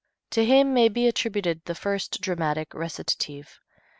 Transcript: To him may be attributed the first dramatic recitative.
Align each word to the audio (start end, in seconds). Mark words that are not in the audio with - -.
To 0.31 0.43
him 0.43 0.73
may 0.73 0.89
be 0.89 1.07
attributed 1.07 1.61
the 1.65 1.75
first 1.75 2.21
dramatic 2.21 2.73
recitative. 2.73 3.59